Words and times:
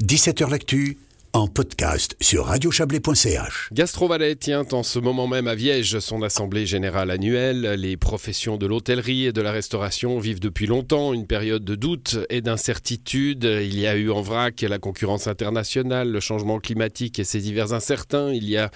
17h 0.00 0.48
L'actu 0.50 0.98
en 1.38 1.46
podcast 1.46 2.16
sur 2.20 2.46
radiochablais.ch. 2.46 3.68
Gastrovalet 3.72 4.34
tient 4.34 4.66
en 4.72 4.82
ce 4.82 4.98
moment 4.98 5.28
même 5.28 5.46
à 5.46 5.54
Viège 5.54 6.00
son 6.00 6.22
assemblée 6.22 6.66
générale 6.66 7.12
annuelle. 7.12 7.74
Les 7.78 7.96
professions 7.96 8.56
de 8.56 8.66
l'hôtellerie 8.66 9.26
et 9.26 9.32
de 9.32 9.40
la 9.40 9.52
restauration 9.52 10.18
vivent 10.18 10.40
depuis 10.40 10.66
longtemps 10.66 11.12
une 11.12 11.28
période 11.28 11.64
de 11.64 11.76
doute 11.76 12.18
et 12.28 12.40
d'incertitude. 12.40 13.44
Il 13.44 13.78
y 13.78 13.86
a 13.86 13.94
eu 13.94 14.10
en 14.10 14.20
vrac 14.20 14.62
la 14.62 14.80
concurrence 14.80 15.28
internationale, 15.28 16.10
le 16.10 16.18
changement 16.18 16.58
climatique 16.58 17.20
et 17.20 17.24
ses 17.24 17.38
divers 17.38 17.72
incertains. 17.72 18.32
Il 18.32 18.48
y 18.48 18.56
a 18.56 18.72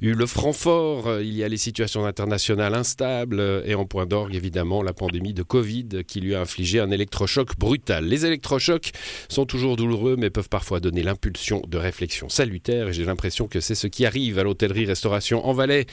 eu 0.00 0.12
le 0.12 0.26
franc 0.26 0.52
fort, 0.52 1.20
il 1.20 1.34
y 1.34 1.42
a 1.42 1.48
les 1.48 1.56
situations 1.56 2.06
internationales 2.06 2.74
instables 2.74 3.64
et 3.66 3.74
en 3.74 3.86
point 3.86 4.06
d'orgue 4.06 4.36
évidemment 4.36 4.84
la 4.84 4.92
pandémie 4.92 5.34
de 5.34 5.42
Covid 5.42 6.04
qui 6.06 6.20
lui 6.20 6.36
a 6.36 6.40
infligé 6.40 6.78
un 6.78 6.92
électrochoc 6.92 7.58
brutal. 7.58 8.04
Les 8.04 8.24
électrochocs 8.24 8.92
sont 9.28 9.46
toujours 9.46 9.74
douloureux 9.74 10.14
mais 10.16 10.30
peuvent 10.30 10.48
parfois 10.48 10.78
donner 10.78 11.02
l'impulsion 11.02 11.60
de 11.66 11.76
réfléchir 11.76 12.03
réflexion 12.04 12.28
salutaire 12.28 12.88
et 12.88 12.92
j'ai 12.92 13.04
l'impression 13.04 13.48
que 13.48 13.60
c'est 13.60 13.74
ce 13.74 13.86
qui 13.86 14.04
arrive 14.04 14.38
à 14.38 14.42
l'hôtellerie-restauration 14.42 15.46
en 15.46 15.54
Valais. 15.54 15.86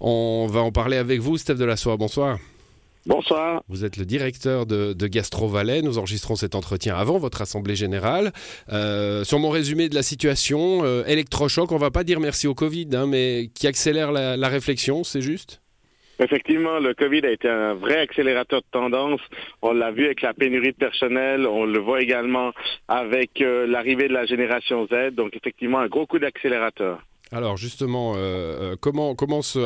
On 0.00 0.46
va 0.46 0.60
en 0.60 0.72
parler 0.72 0.98
avec 0.98 1.20
vous, 1.20 1.38
Steph 1.38 1.54
de 1.54 1.64
la 1.64 1.76
Soie. 1.76 1.96
Bonsoir. 1.96 2.38
Bonsoir. 3.06 3.62
Vous 3.68 3.84
êtes 3.84 3.96
le 3.96 4.04
directeur 4.04 4.66
de, 4.66 5.06
Gastro 5.06 5.48
Valais. 5.48 5.80
Nous 5.80 5.96
enregistrons 5.98 6.36
cet 6.36 6.54
entretien 6.54 6.96
avant 6.96 7.18
votre 7.18 7.40
assemblée 7.40 7.76
générale. 7.76 8.32
Euh, 8.72 9.24
sur 9.24 9.38
mon 9.38 9.48
résumé 9.48 9.88
de 9.88 9.94
la 9.94 10.02
situation, 10.02 10.84
euh, 10.84 11.04
électrochoc, 11.06 11.72
on 11.72 11.78
va 11.78 11.90
pas 11.90 12.04
dire 12.04 12.20
merci 12.20 12.46
au 12.46 12.54
Covid, 12.54 12.88
hein, 12.92 13.06
mais 13.06 13.50
qui 13.54 13.66
accélère 13.66 14.12
la 14.12 14.48
réflexion, 14.48 15.02
c'est 15.02 15.22
juste? 15.22 15.62
Effectivement, 16.20 16.78
le 16.78 16.94
Covid 16.94 17.26
a 17.26 17.30
été 17.30 17.48
un 17.48 17.74
vrai 17.74 17.98
accélérateur 17.98 18.60
de 18.60 18.66
tendance. 18.70 19.20
On 19.62 19.72
l'a 19.72 19.90
vu 19.90 20.04
avec 20.06 20.22
la 20.22 20.32
pénurie 20.32 20.72
de 20.72 20.76
personnel, 20.76 21.46
on 21.46 21.64
le 21.64 21.78
voit 21.78 22.02
également 22.02 22.52
avec 22.88 23.40
euh, 23.40 23.66
l'arrivée 23.66 24.08
de 24.08 24.12
la 24.12 24.24
génération 24.24 24.86
Z. 24.86 25.14
Donc 25.14 25.34
effectivement, 25.34 25.80
un 25.80 25.88
gros 25.88 26.06
coup 26.06 26.18
d'accélérateur. 26.18 27.02
Alors 27.32 27.56
justement, 27.56 28.12
euh, 28.14 28.74
euh, 28.74 28.76
comment, 28.78 29.16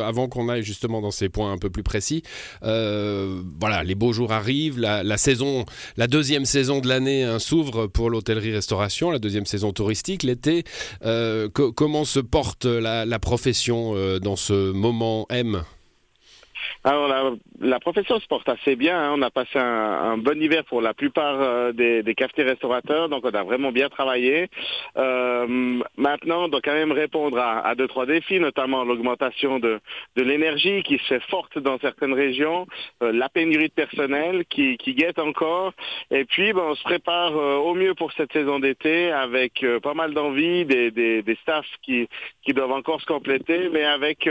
avant 0.03 0.27
qu'on 0.27 0.49
aille 0.49 0.63
justement 0.63 1.01
dans 1.01 1.11
ces 1.11 1.29
points 1.29 1.51
un 1.51 1.59
peu 1.59 1.69
plus 1.69 1.83
précis, 1.83 2.23
voilà, 2.61 3.83
les 3.83 3.93
beaux 3.93 4.11
jours 4.11 4.31
arrivent, 4.31 4.79
la, 4.79 5.17
saison, 5.17 5.65
la 5.95 6.07
deuxième 6.07 6.45
saison 6.45 6.79
de 6.79 6.87
l'année 6.87 7.23
hein, 7.23 7.37
s'ouvre 7.37 7.85
pour 7.85 8.09
l'hôtellerie-restauration, 8.09 9.11
la 9.11 9.19
deuxième 9.19 9.45
saison 9.45 9.71
touristique, 9.71 10.23
l'été. 10.23 10.63
comment 11.75 12.05
se 12.05 12.19
porte 12.19 12.65
la, 12.65 13.05
la 13.05 13.19
profession 13.19 13.93
dans 14.19 14.37
ce 14.37 14.71
moment 14.71 15.27
M? 15.29 15.63
Alors 16.83 17.07
la, 17.07 17.31
la, 17.59 17.79
profession 17.79 18.19
se 18.19 18.27
porte 18.27 18.47
assez 18.47 18.75
bien. 18.75 18.97
Hein. 18.97 19.15
On 19.17 19.21
a 19.21 19.29
passé 19.29 19.59
un, 19.59 20.17
bon 20.17 20.41
hiver 20.41 20.63
pour 20.65 20.81
la 20.81 20.93
plupart 20.93 21.41
euh, 21.41 21.71
des, 21.71 22.03
des 22.03 22.15
cafetiers 22.15 22.43
restaurateurs, 22.43 23.09
donc 23.09 23.25
on 23.25 23.31
a 23.31 23.43
vraiment 23.43 23.71
bien 23.71 23.89
travaillé. 23.89 24.49
Euh, 24.97 25.81
maintenant, 25.97 26.45
on 26.45 26.47
doit 26.47 26.61
quand 26.61 26.73
même 26.73 26.91
répondre 26.91 27.37
à, 27.37 27.67
à 27.67 27.75
deux 27.75 27.87
trois 27.87 28.05
défis, 28.05 28.39
notamment 28.39 28.83
l'augmentation 28.83 29.59
de, 29.59 29.79
de 30.15 30.23
l'énergie 30.23 30.83
qui 30.83 30.97
se 30.99 31.03
fait 31.05 31.23
forte 31.29 31.57
dans 31.59 31.77
certaines 31.79 32.13
régions, 32.13 32.65
euh, 33.03 33.11
la 33.11 33.29
pénurie 33.29 33.67
de 33.69 33.73
personnel 33.73 34.45
qui, 34.45 34.77
qui 34.77 34.93
guette 34.93 35.19
encore, 35.19 35.73
et 36.11 36.25
puis 36.25 36.53
ben, 36.53 36.63
on 36.69 36.75
se 36.75 36.83
prépare 36.83 37.35
euh, 37.35 37.55
au 37.57 37.73
mieux 37.73 37.93
pour 37.93 38.11
cette 38.13 38.31
saison 38.31 38.59
d'été 38.59 39.11
avec 39.11 39.65
pas 39.83 39.93
mal 39.93 40.13
d'envie, 40.13 40.65
des, 40.65 40.91
des, 40.91 41.21
des 41.21 41.35
staffs 41.41 41.65
qui, 41.81 42.07
qui 42.43 42.53
doivent 42.53 42.71
encore 42.71 43.01
se 43.01 43.05
compléter, 43.05 43.69
mais 43.71 43.83
avec 43.83 44.29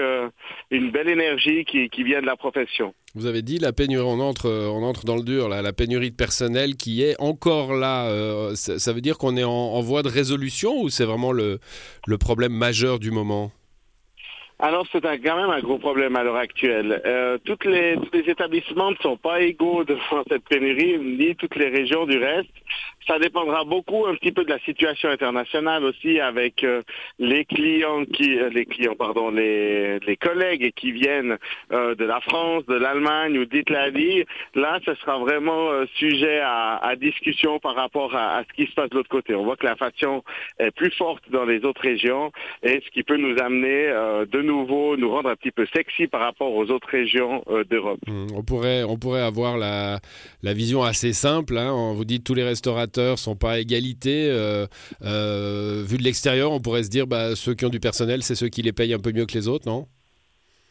une 0.70 0.91
belle 0.91 1.09
énergie 1.09 1.65
qui, 1.65 1.89
qui 1.91 2.03
vient 2.03 2.17
de 2.20 2.27
la 2.27 2.36
profession. 2.36 2.94
Vous 3.14 3.27
avez 3.27 3.42
dit 3.42 3.58
la 3.58 3.72
pénurie, 3.72 4.05
on 4.06 4.20
entre, 4.20 4.50
on 4.50 4.83
entre 4.83 5.05
dans 5.05 5.16
le 5.16 5.22
dur, 5.22 5.48
la 5.48 5.72
pénurie 5.72 6.11
de 6.11 6.16
personnel 6.16 6.77
qui 6.77 7.02
est 7.02 7.16
encore 7.20 7.74
là. 7.74 8.08
Euh, 8.11 8.55
ça, 8.55 8.92
veut 8.92 9.00
dire 9.00 9.19
qu'on 9.19 9.36
est 9.36 9.44
en, 9.44 9.80
voie 9.80 10.02
de 10.02 10.08
résolution 10.08 10.80
ou 10.80 10.89
c'est 10.89 11.05
vraiment 11.05 11.33
le, 11.33 11.58
le 12.06 12.19
problème 12.19 12.52
majeur 12.52 12.98
du 12.98 13.11
moment? 13.11 13.50
Alors 14.61 14.84
c'est 14.91 15.00
quand 15.00 15.36
même 15.36 15.50
un 15.50 15.61
gros 15.61 15.78
problème 15.78 16.16
à 16.16 16.24
l'heure 16.24 16.36
actuelle. 16.36 17.00
Euh, 17.06 17.39
toutes 17.44 17.64
les, 17.64 17.94
tous 17.94 18.11
les 18.12 18.28
établissements 18.28 18.90
ne 18.90 18.96
sont 18.96 19.17
pas 19.17 19.40
égaux 19.40 19.84
devant 19.84 20.24
cette 20.28 20.45
pénurie, 20.48 20.98
ni 20.98 21.36
toutes 21.36 21.55
les 21.55 21.68
régions 21.68 22.07
du 22.07 22.18
reste. 22.18 22.51
Ça 23.08 23.19
dépendra 23.19 23.64
beaucoup 23.64 24.05
un 24.07 24.14
petit 24.17 24.33
peu 24.33 24.45
de 24.45 24.51
la 24.51 24.58
situation 24.58 25.08
internationale 25.08 25.83
aussi 25.83 26.20
avec 26.20 26.63
euh, 26.63 26.83
les 27.19 27.46
clients 27.46 28.05
qui, 28.05 28.39
euh, 28.39 28.51
les 28.51 28.67
clients 28.67 28.96
pardon, 28.96 29.30
les, 29.30 29.98
collègues 30.20 30.73
qui 30.74 30.92
viennent 30.92 31.39
euh, 31.73 31.95
de 31.95 32.05
la 32.05 32.20
France, 32.20 32.67
de 32.67 32.74
l'Allemagne 32.74 33.39
ou 33.39 33.46
d'Italie. 33.46 34.24
Là, 34.55 34.79
ce 34.85 34.95
sera 34.96 35.19
vraiment 35.19 35.70
sujet 35.95 36.41
à, 36.42 36.92
discussion 37.01 37.58
par 37.61 37.77
rapport 37.77 38.14
à, 38.14 38.42
ce 38.46 38.52
qui 38.55 38.69
se 38.69 38.74
passe 38.74 38.91
de 38.91 38.96
l'autre 38.96 39.08
côté. 39.08 39.35
On 39.35 39.45
voit 39.45 39.57
que 39.57 39.64
l'inflation 39.64 40.23
est 40.58 40.73
plus 40.73 40.90
forte 40.90 41.23
dans 41.30 41.45
les 41.45 41.64
autres 41.64 41.80
régions 41.80 42.33
et 42.63 42.83
ce 42.85 42.90
qui 42.90 43.05
peut 43.05 43.17
nous 43.17 43.39
amener 43.40 43.86
de 44.30 44.42
nouveau, 44.42 44.96
nous 44.96 45.11
rendre 45.11 45.30
un 45.30 45.36
petit 45.36 45.52
peu 45.52 45.67
sexy 45.73 46.08
par 46.08 46.20
rapport 46.20 46.52
aux 46.52 46.70
autres 46.70 46.89
régions 46.89 47.45
d'Europe. 47.70 48.01
Mmh, 48.07 48.27
on 48.35 48.42
pourrait, 48.42 48.83
on 48.83 48.96
pourrait 48.96 49.23
avoir 49.23 49.57
la, 49.57 50.01
la 50.42 50.52
vision 50.52 50.83
assez 50.83 51.13
simple. 51.13 51.57
Hein. 51.57 51.73
On 51.73 51.95
vous 51.95 52.05
dit 52.05 52.20
tous 52.20 52.35
les 52.35 52.45
restaurateurs 52.45 52.98
sont 53.17 53.36
pas 53.36 53.53
à 53.53 53.59
égalité. 53.59 54.29
Euh, 54.31 54.67
euh, 55.05 55.85
vu 55.86 55.98
de 55.98 56.03
l'extérieur, 56.03 56.53
on 56.53 56.61
pourrait 56.61 56.85
se 56.85 56.89
dire 56.89 57.07
bah, 57.07 57.36
ceux 57.36 57.55
qui 57.55 57.64
ont 57.64 57.70
du 57.70 57.81
personnel, 57.81 58.23
c'est 58.23 58.35
ceux 58.35 58.48
qui 58.48 58.63
les 58.63 58.73
payent 58.73 58.95
un 58.95 58.98
peu 58.98 59.13
mieux 59.13 59.27
que 59.27 59.35
les 59.35 59.48
autres, 59.48 59.69
non? 59.69 59.86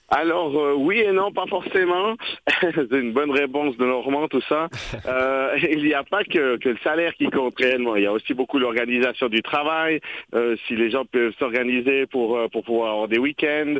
Alors 0.09 0.57
euh, 0.57 0.73
oui 0.73 0.99
et 0.99 1.11
non, 1.11 1.33
pas 1.33 1.47
forcément. 1.47 2.15
C'est 2.61 2.91
une 2.93 3.11
bonne 3.11 3.31
réponse 3.31 3.75
de 3.75 3.85
Normand, 3.85 4.27
tout 4.27 4.41
ça. 4.41 4.67
Euh, 5.05 5.57
il 5.71 5.83
n'y 5.83 5.93
a 5.93 6.03
pas 6.03 6.23
que, 6.23 6.57
que, 6.57 6.69
le 6.69 6.77
salaire 6.83 7.13
qui 7.13 7.29
compte 7.29 7.57
réellement. 7.57 7.95
Il 7.95 8.03
y 8.03 8.07
a 8.07 8.11
aussi 8.11 8.33
beaucoup 8.33 8.59
l'organisation 8.59 9.29
du 9.29 9.41
travail. 9.41 10.01
Euh, 10.35 10.57
si 10.67 10.75
les 10.75 10.89
gens 10.89 11.05
peuvent 11.05 11.33
s'organiser 11.39 12.05
pour 12.07 12.37
pour 12.51 12.63
pouvoir 12.63 12.91
avoir 12.91 13.07
des 13.07 13.19
week-ends, 13.19 13.75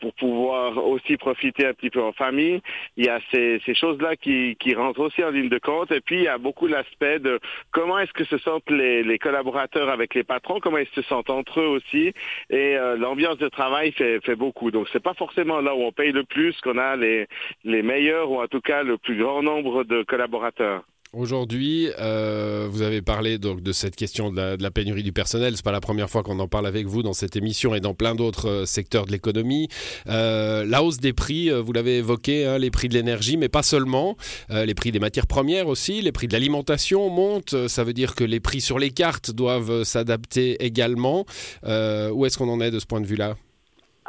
pour 0.00 0.12
pouvoir 0.14 0.76
aussi 0.86 1.16
profiter 1.16 1.66
un 1.66 1.72
petit 1.72 1.90
peu 1.90 2.02
en 2.02 2.12
famille, 2.12 2.60
il 2.96 3.06
y 3.06 3.08
a 3.08 3.18
ces, 3.32 3.60
ces 3.66 3.74
choses-là 3.74 4.16
qui, 4.16 4.56
qui 4.60 4.74
rentrent 4.74 5.00
aussi 5.00 5.24
en 5.24 5.30
ligne 5.30 5.48
de 5.48 5.58
compte. 5.58 5.90
Et 5.90 6.00
puis 6.00 6.18
il 6.18 6.24
y 6.24 6.28
a 6.28 6.38
beaucoup 6.38 6.66
l'aspect 6.66 7.18
de 7.18 7.40
comment 7.72 7.98
est-ce 7.98 8.12
que 8.12 8.24
se 8.24 8.38
sentent 8.38 8.70
les, 8.70 9.02
les 9.02 9.18
collaborateurs 9.18 9.88
avec 9.88 10.14
les 10.14 10.24
patrons, 10.24 10.60
comment 10.60 10.78
ils 10.78 10.94
se 10.94 11.02
sentent 11.02 11.30
entre 11.30 11.60
eux 11.60 11.68
aussi. 11.68 12.12
Et 12.50 12.76
l'ambiance 12.98 13.38
de 13.38 13.48
travail 13.48 13.92
fait, 13.92 14.24
fait 14.24 14.36
beaucoup. 14.36 14.70
Donc 14.70 14.86
c'est 14.92 15.02
pas 15.02 15.14
forcément 15.14 15.59
là 15.60 15.74
où 15.74 15.82
on 15.82 15.92
paye 15.92 16.12
le 16.12 16.24
plus 16.24 16.58
qu'on 16.60 16.78
a 16.78 16.96
les, 16.96 17.26
les 17.64 17.82
meilleurs 17.82 18.30
ou 18.30 18.40
en 18.40 18.46
tout 18.46 18.60
cas 18.60 18.82
le 18.82 18.98
plus 18.98 19.18
grand 19.18 19.42
nombre 19.42 19.84
de 19.84 20.02
collaborateurs. 20.02 20.84
Aujourd'hui, 21.12 21.88
euh, 21.98 22.68
vous 22.70 22.82
avez 22.82 23.02
parlé 23.02 23.38
donc 23.38 23.62
de 23.62 23.72
cette 23.72 23.96
question 23.96 24.30
de 24.30 24.56
la, 24.60 24.70
pénurie 24.70 25.02
du 25.02 25.10
personnel. 25.12 25.56
C'est 25.56 25.64
pas 25.64 25.72
la 25.72 25.80
première 25.80 26.08
fois 26.08 26.22
qu'on 26.22 26.38
en 26.38 26.46
parle 26.46 26.68
avec 26.68 26.86
vous 26.86 27.02
dans 27.02 27.14
cette 27.14 27.34
émission 27.34 27.74
et 27.74 27.80
dans 27.80 27.94
plein 27.94 28.14
d'autres 28.14 28.48
euh, 28.48 28.64
secteurs 28.64 29.06
de 29.06 29.10
l'économie. 29.10 29.66
Euh, 30.08 30.64
la 30.64 30.84
hausse 30.84 30.98
des 30.98 31.12
prix, 31.12 31.50
vous 31.50 31.72
l'avez 31.72 31.98
évoqué, 31.98 32.46
hein, 32.46 32.58
les 32.58 32.70
prix 32.70 32.88
de 32.88 32.94
l'énergie, 32.94 33.36
mais 33.36 33.48
pas 33.48 33.64
seulement. 33.64 34.16
les 34.50 34.74
prix 34.74 34.92
des 34.92 35.00
matières 35.00 35.26
premières 35.26 35.66
aussi, 35.66 36.00
les 36.00 36.12
prix 36.12 36.28
de 36.28 36.32
l'alimentation 36.32 37.10
montent. 37.10 37.66
Ça 37.66 37.82
veut 37.82 37.92
dire 37.92 38.14
que 38.14 38.22
les 38.22 38.38
prix 38.38 38.60
sur 38.60 38.78
les 38.78 38.90
cartes 38.90 39.32
doivent 39.32 39.82
s'adapter 39.82 40.64
également. 40.64 41.24
où 41.64 42.24
est-ce 42.24 42.38
qu'on 42.38 42.48
en 42.48 42.60
est 42.60 42.70
de 42.70 42.78
ce 42.78 42.86
point 42.86 43.00
de 43.00 43.06
vue-là? 43.06 43.34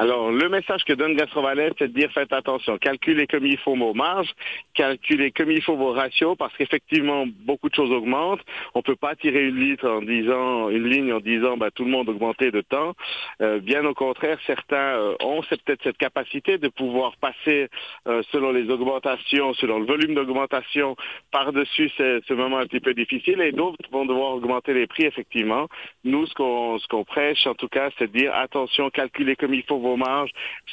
Alors, 0.02 0.32
le 0.32 0.50
message 0.50 0.84
que 0.84 0.94
donne 0.94 1.16
Gastrovalet, 1.16 1.74
c'est 1.78 1.90
de 1.90 1.94
dire 1.94 2.10
faites 2.12 2.34
attention, 2.34 2.80
calculez 2.80 3.28
comme 3.28 3.46
il 3.46 3.60
faut 3.60 3.76
vos 3.76 3.94
marges, 3.94 4.34
calculez 4.74 5.30
comme 5.30 5.52
il 5.52 5.62
faut 5.62 5.76
vos 5.76 5.92
ratios, 5.92 6.36
parce 6.36 6.52
qu'effectivement, 6.58 7.26
beaucoup 7.28 7.70
de 7.70 7.76
choses 7.76 7.92
augmentent. 7.92 8.42
On 8.74 8.82
peut 8.82 8.96
pas 8.96 9.16
tirer 9.16 9.46
une 9.46 9.58
ligne 9.58 9.78
en 9.84 10.02
disant, 10.02 10.70
une 10.70 10.88
ligne 10.88 11.14
en 11.14 11.20
disant, 11.20 11.56
bah, 11.56 11.70
tout 11.70 11.84
le 11.84 11.92
monde 11.92 12.10
augmenté 12.10 12.50
de 12.50 12.62
temps. 12.62 12.96
Euh, 13.44 13.60
bien 13.60 13.86
au 13.86 13.94
contraire, 13.94 14.40
certains 14.48 14.98
euh, 14.98 15.14
ont 15.22 15.44
peut-être 15.44 15.84
cette 15.84 16.00
capacité 16.00 16.58
de 16.58 16.70
pouvoir 16.70 17.16
passer 17.18 17.70
euh, 18.08 18.24
selon 18.32 18.52
les 18.52 18.72
augmentations, 18.72 19.54
selon 19.54 19.78
le 19.78 19.86
volume 19.86 20.16
d'augmentation, 20.16 20.96
par-dessus 21.30 21.92
ce, 21.96 22.34
moment 22.34 22.58
un 22.58 22.66
petit 22.66 22.80
peu 22.80 22.96
difficile, 22.96 23.40
et 23.40 23.52
d'autres 23.52 23.88
vont 23.92 24.06
devoir 24.06 24.32
augmenter 24.32 24.74
les 24.74 24.88
prix, 24.88 25.04
effectivement. 25.04 25.68
Nous, 26.06 26.26
ce 26.26 26.34
qu'on 26.34 27.04
prêche, 27.04 27.46
en 27.46 27.54
tout 27.54 27.68
cas, 27.68 27.92
c'est 28.00 28.12
de 28.12 28.18
dire 28.18 28.34
attention, 28.34 28.90
calculez 28.90 29.36
comme 29.36 29.54
il 29.54 29.62
faut 29.62 29.78
vos 29.78 29.91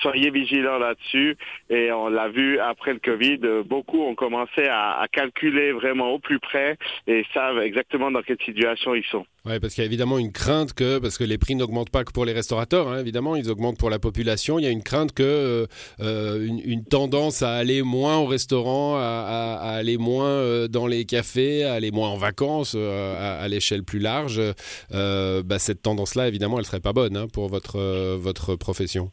Soyez 0.01 0.31
vigilants 0.31 0.79
là-dessus. 0.79 1.37
Et 1.71 1.93
on 1.93 2.09
l'a 2.09 2.29
vu 2.29 2.59
après 2.59 2.93
le 2.93 3.01
Covid, 3.01 3.39
beaucoup 3.65 4.03
ont 4.03 4.15
commencé 4.15 4.67
à, 4.69 5.07
calculer 5.11 5.73
vraiment 5.73 6.11
au 6.11 6.19
plus 6.19 6.39
près 6.39 6.77
et 7.07 7.25
savent 7.33 7.59
exactement 7.59 8.11
dans 8.11 8.23
quelle 8.23 8.41
situation 8.45 8.95
ils 8.95 9.05
sont. 9.05 9.25
Oui, 9.45 9.59
parce 9.61 9.75
qu'il 9.75 9.83
y 9.83 9.87
a 9.87 9.87
évidemment 9.87 10.19
une 10.19 10.33
crainte 10.33 10.75
que, 10.75 10.99
parce 10.99 11.17
que 11.17 11.25
les 11.25 11.39
prix 11.39 11.55
n'augmentent 11.55 11.91
pas 11.91 12.05
que 12.05 12.13
pour 12.13 12.25
les 12.25 12.33
restaurateurs, 12.33 12.89
hein, 12.89 13.01
évidemment, 13.01 13.35
ils 13.37 13.51
augmentent 13.51 13.79
pour 13.79 13.89
la 13.89 13.99
population. 13.99 14.59
Il 14.59 14.65
y 14.65 14.67
a 14.67 14.71
une 14.71 14.83
crainte 14.83 15.13
que 15.13 15.23
euh, 15.23 15.67
euh, 16.01 16.47
une, 16.47 16.85
tendance 16.85 17.43
à 17.43 17.55
aller 17.55 17.83
moins 17.83 18.19
au 18.19 18.27
restaurant, 18.27 18.97
à, 18.97 19.59
aller 19.63 19.97
moins 19.97 20.29
euh, 20.29 20.69
dans 20.69 20.87
les 20.87 21.05
cafés, 21.05 21.65
à 21.65 21.75
aller 21.75 21.91
moins 21.91 22.11
en 22.11 22.17
vacances 22.17 22.75
à, 22.75 23.47
l'échelle 23.49 23.85
plus 23.85 24.01
large. 24.01 24.41
Bah, 24.91 25.59
cette 25.59 25.83
tendance-là, 25.83 26.29
évidemment, 26.29 26.59
elle 26.59 26.67
serait 26.67 26.81
pas 26.81 26.93
bonne 26.93 27.17
hein, 27.17 27.27
pour 27.33 27.49
votre 27.49 27.79
votre 28.17 28.57
profession. 28.57 29.08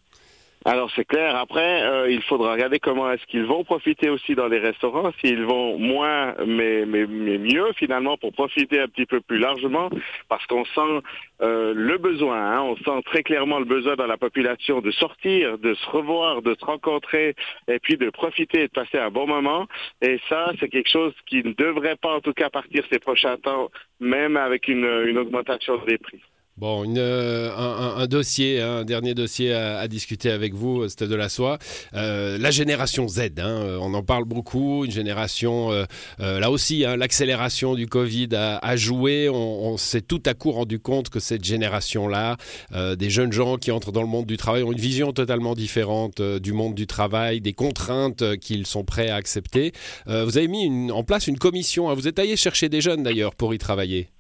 Alors 0.68 0.90
c'est 0.96 1.06
clair. 1.06 1.36
Après, 1.36 1.84
euh, 1.84 2.10
il 2.10 2.24
faudra 2.24 2.54
regarder 2.54 2.80
comment 2.80 3.12
est-ce 3.12 3.24
qu'ils 3.28 3.46
vont 3.46 3.64
profiter 3.64 4.10
aussi 4.10 4.34
dans 4.34 4.48
les 4.48 4.58
restaurants. 4.58 5.12
S'ils 5.22 5.46
vont 5.46 5.78
moins, 5.78 6.34
mais, 6.44 6.88
mais, 6.88 7.06
mieux 7.06 7.72
finalement 7.74 8.18
pour 8.18 8.34
profiter 8.34 8.80
un 8.80 8.88
petit 8.88 9.06
peu 9.06 9.22
plus 9.22 9.38
largement, 9.38 9.92
parce 10.28 10.44
qu'on 10.48 10.66
sent 10.66 11.04
euh, 11.44 11.72
le 11.76 12.00
besoin. 12.00 12.54
Hein, 12.54 12.62
on 12.64 12.78
sent 12.78 13.04
très 13.06 13.22
clairement 13.22 13.60
le 13.60 13.66
besoin 13.66 13.96
dans 13.96 14.08
la 14.08 14.18
population 14.18 14.82
de 14.82 14.90
sortir, 14.90 15.60
de 15.60 15.76
se 15.76 15.88
revoir, 15.88 16.42
de 16.42 16.56
se 16.60 16.66
rencontrer, 16.66 17.36
et 17.68 17.78
puis 17.78 17.98
de 17.98 18.10
profiter 18.10 18.62
et 18.64 18.68
de 18.68 18.74
passer 18.74 18.98
un 18.98 19.12
bon 19.12 19.28
moment. 19.28 19.68
Et 20.02 20.20
ça, 20.30 20.52
c'est 20.60 20.70
quelque 20.70 20.90
chose 20.90 21.14
qui 21.28 21.44
ne 21.44 21.54
devrait 21.54 21.96
pas 21.96 22.16
en 22.16 22.22
tout 22.22 22.34
cas 22.34 22.50
partir 22.50 22.84
ces 22.92 22.98
prochains 22.98 23.38
temps, 23.38 23.70
même 24.00 24.36
avec 24.36 24.68
une, 24.68 25.04
une 25.06 25.20
augmentation 25.20 25.78
des 25.86 26.00
prix. 26.00 26.22
Bon, 26.57 26.86
euh, 26.96 27.54
un, 27.54 28.07
dossier, 28.07 28.62
hein, 28.62 28.78
un 28.78 28.86
dernier 28.86 29.13
dossier 29.13 29.54
à, 29.54 29.86
discuter 29.90 30.31
avec 30.31 30.54
vous, 30.54 30.88
c'était 30.88 31.06
de 31.06 31.16
la 31.16 31.28
soie. 31.28 31.57
Euh, 31.94 32.38
la 32.38 32.50
génération 32.50 33.10
Z, 33.10 33.24
hein, 33.40 33.78
on 33.81 33.94
en 33.94 34.04
parle 34.04 34.24
beaucoup, 34.24 34.86
une 34.86 34.92
génération, 34.92 35.74
euh, 35.74 35.84
euh 36.22 36.40
là 36.40 36.50
aussi, 36.52 36.86
hein, 36.86 36.96
l'accélération 36.96 37.75
du 37.75 37.88
Covid 37.88 38.30
a, 38.36 38.75
joué. 38.78 39.28
On, 39.28 39.75
s'est 39.75 40.00
tout 40.00 40.24
à 40.25 40.34
coup 40.34 40.52
rendu 40.52 40.80
compte 40.80 41.10
que 41.10 41.19
cette 41.19 41.44
génération-là, 41.44 42.38
euh, 42.72 42.96
des 42.96 43.10
jeunes 43.10 43.34
gens 43.34 43.57
qui 43.57 43.72
entrent 43.72 43.92
dans 43.92 44.02
le 44.02 44.07
monde 44.07 44.25
du 44.25 44.38
travail, 44.38 44.63
ont 44.63 44.72
une 44.72 44.80
vision 44.80 45.12
totalement 45.12 45.56
différente 45.56 46.22
du 46.22 46.54
monde 46.54 46.74
du 46.74 46.88
travail, 46.88 47.42
des 47.42 47.52
contraintes 47.52 48.38
qu'ils 48.38 48.66
sont 48.66 48.86
prêts 48.86 49.10
à 49.10 49.16
accepter. 49.16 49.74
vous 50.06 50.38
avez 50.38 50.48
mis 50.48 50.90
en 50.90 51.04
place 51.04 51.28
une 51.28 51.38
commission, 51.38 51.90
hein, 51.90 51.96
vous 51.96 52.07
êtes 52.07 52.18
allé 52.18 52.38
chercher 52.38 52.69
des 52.69 52.80
jeunes 52.80 53.04
d'ailleurs 53.04 53.36
pour 53.36 53.54
y 53.54 53.57
travailler. 53.57 54.15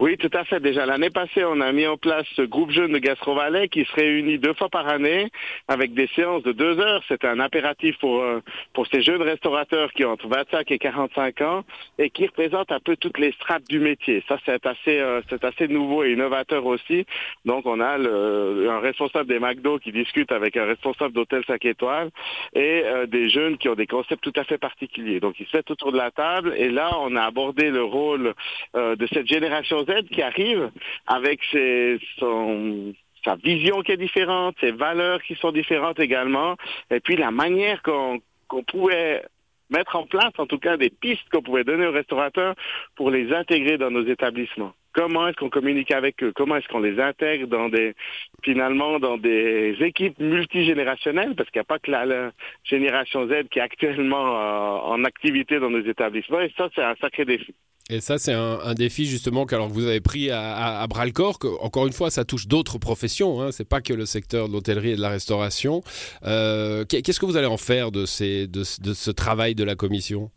Oui, 0.00 0.16
tout 0.16 0.30
à 0.32 0.44
fait. 0.44 0.60
Déjà 0.60 0.86
l'année 0.86 1.10
passée, 1.10 1.44
on 1.44 1.60
a 1.60 1.72
mis 1.72 1.84
en 1.84 1.96
place 1.96 2.24
ce 2.36 2.42
groupe 2.42 2.70
jeune 2.70 2.92
de 2.92 2.98
Gastro 2.98 3.34
Valais 3.34 3.66
qui 3.66 3.84
se 3.84 3.92
réunit 3.94 4.38
deux 4.38 4.54
fois 4.54 4.68
par 4.68 4.86
année 4.86 5.28
avec 5.66 5.92
des 5.92 6.06
séances 6.14 6.44
de 6.44 6.52
deux 6.52 6.78
heures. 6.78 7.02
C'est 7.08 7.24
un 7.24 7.40
impératif 7.40 7.98
pour 7.98 8.22
euh, 8.22 8.40
pour 8.74 8.86
ces 8.86 9.02
jeunes 9.02 9.22
restaurateurs 9.22 9.92
qui 9.92 10.04
ont 10.04 10.12
entre 10.12 10.28
25 10.28 10.70
et 10.70 10.78
45 10.78 11.40
ans 11.40 11.64
et 11.98 12.10
qui 12.10 12.26
représentent 12.26 12.70
un 12.70 12.78
peu 12.78 12.94
toutes 12.94 13.18
les 13.18 13.32
strates 13.32 13.68
du 13.68 13.80
métier. 13.80 14.22
Ça, 14.28 14.38
c'est 14.46 14.64
assez 14.66 15.00
euh, 15.00 15.20
c'est 15.30 15.42
assez 15.42 15.66
nouveau 15.66 16.04
et 16.04 16.12
innovateur 16.12 16.64
aussi. 16.64 17.04
Donc, 17.44 17.66
on 17.66 17.80
a 17.80 17.98
le, 17.98 18.70
un 18.70 18.78
responsable 18.78 19.28
des 19.28 19.40
McDo 19.40 19.80
qui 19.80 19.90
discute 19.90 20.30
avec 20.30 20.56
un 20.56 20.64
responsable 20.64 21.12
d'hôtel 21.12 21.42
5 21.44 21.64
étoiles 21.64 22.10
et 22.54 22.82
euh, 22.84 23.06
des 23.06 23.28
jeunes 23.28 23.58
qui 23.58 23.68
ont 23.68 23.74
des 23.74 23.88
concepts 23.88 24.22
tout 24.22 24.32
à 24.36 24.44
fait 24.44 24.58
particuliers. 24.58 25.18
Donc, 25.18 25.40
ils 25.40 25.46
se 25.48 25.56
mettent 25.56 25.72
autour 25.72 25.90
de 25.90 25.98
la 25.98 26.12
table 26.12 26.54
et 26.56 26.70
là, 26.70 26.92
on 27.00 27.16
a 27.16 27.22
abordé 27.22 27.70
le 27.70 27.82
rôle 27.82 28.34
de 28.74 29.06
cette 29.12 29.26
génération 29.26 29.82
qui 30.10 30.22
arrive 30.22 30.70
avec 31.06 31.40
ses, 31.50 31.98
son, 32.18 32.94
sa 33.24 33.36
vision 33.36 33.82
qui 33.82 33.92
est 33.92 33.96
différente, 33.96 34.56
ses 34.60 34.72
valeurs 34.72 35.22
qui 35.22 35.34
sont 35.36 35.52
différentes 35.52 36.00
également, 36.00 36.56
et 36.90 37.00
puis 37.00 37.16
la 37.16 37.30
manière 37.30 37.82
qu'on 37.82 38.20
qu'on 38.48 38.62
pouvait 38.64 39.22
mettre 39.70 39.96
en 39.96 40.06
place, 40.06 40.32
en 40.38 40.46
tout 40.46 40.58
cas, 40.58 40.76
des 40.76 40.90
pistes 40.90 41.28
qu'on 41.30 41.42
pouvait 41.42 41.64
donner 41.64 41.86
aux 41.86 41.92
restaurateurs 41.92 42.54
pour 42.96 43.10
les 43.10 43.32
intégrer 43.32 43.76
dans 43.78 43.90
nos 43.90 44.04
établissements. 44.04 44.72
Comment 44.94 45.28
est-ce 45.28 45.36
qu'on 45.36 45.50
communique 45.50 45.92
avec 45.92 46.22
eux? 46.22 46.32
Comment 46.34 46.56
est-ce 46.56 46.68
qu'on 46.68 46.80
les 46.80 46.98
intègre 46.98 47.46
dans 47.46 47.68
des, 47.68 47.94
finalement, 48.42 48.98
dans 48.98 49.18
des 49.18 49.76
équipes 49.80 50.18
multigénérationnelles? 50.18 51.34
Parce 51.36 51.50
qu'il 51.50 51.58
n'y 51.58 51.62
a 51.62 51.64
pas 51.64 51.78
que 51.78 51.90
la, 51.90 52.06
la, 52.06 52.32
génération 52.64 53.28
Z 53.28 53.48
qui 53.50 53.58
est 53.58 53.62
actuellement 53.62 54.26
euh, 54.26 54.94
en 54.94 55.04
activité 55.04 55.60
dans 55.60 55.70
nos 55.70 55.84
établissements. 55.84 56.40
Et 56.40 56.52
ça, 56.56 56.68
c'est 56.74 56.82
un 56.82 56.96
sacré 56.96 57.26
défi. 57.26 57.54
Et 57.90 58.02
ça, 58.02 58.18
c'est 58.18 58.34
un, 58.34 58.74
défi 58.74 59.06
justement 59.06 59.46
que, 59.46 59.56
vous 59.56 59.86
avez 59.86 60.02
pris 60.02 60.30
à, 60.30 60.86
bras 60.88 61.06
le 61.06 61.12
corps. 61.12 61.38
Que, 61.38 61.48
encore 61.62 61.86
une 61.86 61.94
fois, 61.94 62.10
ça 62.10 62.24
touche 62.24 62.46
d'autres 62.46 62.76
professions. 62.76 63.40
Hein, 63.40 63.50
c'est 63.50 63.64
pas 63.64 63.80
que 63.80 63.94
le 63.94 64.04
secteur 64.04 64.48
de 64.48 64.52
l'hôtellerie 64.52 64.90
et 64.90 64.96
de 64.96 65.00
la 65.00 65.08
restauration. 65.08 65.82
Euh, 66.24 66.84
Qu'est-ce 66.84 67.18
que 67.18 67.24
vous 67.24 67.38
allez 67.38 67.46
en 67.46 67.56
faire 67.56 67.90
de 67.90 68.04
ce 68.04 69.10
travail 69.10 69.54
de 69.54 69.64
la 69.64 69.74
commission? 69.74 70.30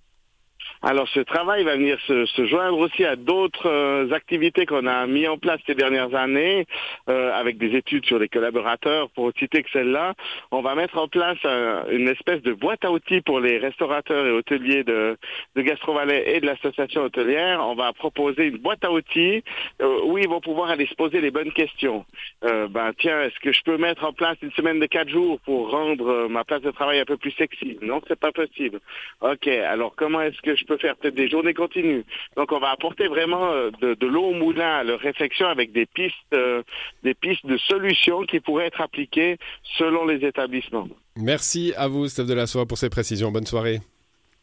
Alors 0.84 1.08
ce 1.10 1.20
travail 1.20 1.64
va 1.64 1.76
venir 1.76 2.00
se, 2.08 2.26
se 2.26 2.46
joindre 2.46 2.78
aussi 2.80 3.06
à 3.06 3.16
d'autres 3.16 3.70
euh, 3.70 4.12
activités 4.12 4.66
qu'on 4.66 4.88
a 4.88 5.06
mis 5.08 5.28
en 5.28 5.38
place 5.38 5.60
ces 5.68 5.76
dernières 5.76 6.14
années, 6.16 6.66
euh, 7.10 7.32
avec 7.34 7.58
des 7.58 7.76
études 7.76 8.06
sur 8.06 8.20
les 8.20 8.28
collaborateurs, 8.28 9.10
pour 9.12 9.32
citer 9.38 9.64
que 9.64 9.70
celle-là. 9.72 10.14
On 10.52 10.62
va 10.62 10.76
mettre 10.76 10.98
en 10.98 11.08
place 11.08 11.38
euh, 11.46 11.84
une 11.92 12.08
espèce 12.08 12.42
de 12.42 12.54
boîte 12.54 12.84
à 12.84 12.92
outils 12.92 13.22
pour 13.22 13.40
les 13.40 13.58
restaurateurs 13.58 14.26
et 14.26 14.32
hôteliers 14.32 14.84
de, 14.84 15.18
de 15.56 15.62
Gastrovalais 15.62 16.36
et 16.36 16.40
de 16.40 16.46
l'association 16.46 17.04
hôtelière. 17.04 17.60
On 17.62 17.76
va 17.76 17.94
proposer 17.94 18.48
une 18.48 18.58
boîte 18.58 18.84
à 18.84 18.92
outils 18.92 19.44
euh, 19.82 20.00
où 20.06 20.18
ils 20.18 20.28
vont 20.28 20.42
pouvoir 20.42 20.72
aller 20.72 20.88
se 20.88 20.96
poser 20.96 21.22
les 21.22 21.32
bonnes 21.32 21.52
questions. 21.52 22.06
Ben 22.42 22.92
tiens, 22.98 23.22
est-ce 23.24 23.40
que 23.40 23.52
je 23.52 23.62
peux 23.64 23.78
mettre 23.78 24.04
en 24.04 24.14
place 24.14 24.38
une 24.42 24.52
semaine 24.52 24.80
de 24.80 24.86
quatre 24.86 25.10
jours 25.10 25.40
pour 25.42 25.70
rendre 25.70 26.28
ma 26.28 26.44
place 26.44 26.62
de 26.62 26.72
travail 26.72 27.00
un 27.00 27.06
peu 27.06 27.18
plus 27.18 27.32
sexy? 27.32 27.78
Non, 27.82 28.02
c'est 28.08 28.20
pas 28.20 28.32
possible. 28.32 28.80
Ok, 29.22 29.48
alors 29.48 29.94
comment 29.96 30.22
est-ce 30.22 30.42
que 30.42 30.56
je 30.56 30.66
peux 30.66 30.71
faire 30.78 30.96
peut-être 30.96 31.16
des 31.16 31.30
journées 31.30 31.54
continues. 31.54 32.04
Donc 32.36 32.52
on 32.52 32.60
va 32.60 32.72
apporter 32.72 33.08
vraiment 33.08 33.52
euh, 33.52 33.70
de, 33.82 33.94
de 33.94 34.08
l'eau 34.08 34.26
au 34.26 34.34
moulin 34.34 34.78
à 34.78 34.84
leur 34.84 35.00
réflexion 35.00 35.48
avec 35.48 35.72
des 35.72 35.86
pistes, 35.86 36.16
euh, 36.34 36.64
des 37.04 37.14
pistes 37.14 37.46
de 37.46 37.58
solutions 37.58 38.24
qui 38.24 38.40
pourraient 38.40 38.68
être 38.68 38.82
appliquées 38.82 39.38
selon 39.78 40.06
les 40.06 40.26
établissements. 40.26 40.88
Merci 41.16 41.74
à 41.78 41.88
vous, 41.88 42.08
Steph 42.08 42.26
de 42.26 42.34
la 42.34 42.48
Soie, 42.48 42.66
pour 42.66 42.78
ces 42.78 42.90
précisions. 42.90 43.32
Bonne 43.32 43.46
soirée. 43.46 43.80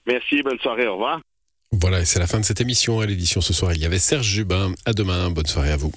Merci, 0.06 0.42
bonne 0.42 0.58
soirée, 0.58 0.86
au 0.86 0.94
revoir. 0.94 1.20
Voilà, 1.72 2.00
et 2.00 2.04
c'est 2.04 2.18
la 2.18 2.26
fin 2.26 2.40
de 2.40 2.44
cette 2.44 2.60
émission. 2.60 3.00
À 3.00 3.06
l'édition 3.06 3.40
ce 3.40 3.52
soir, 3.52 3.72
il 3.74 3.80
y 3.80 3.84
avait 3.84 3.98
Serge 3.98 4.26
Jubin. 4.26 4.72
À 4.86 4.92
demain, 4.92 5.30
bonne 5.30 5.46
soirée 5.46 5.72
à 5.72 5.76
vous. 5.76 5.92